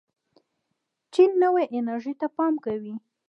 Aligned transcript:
چین 1.13 1.31
نوې 1.43 1.63
انرژۍ 1.77 2.13
ته 2.21 2.27
پام 2.35 2.53
کوي. 2.65 2.95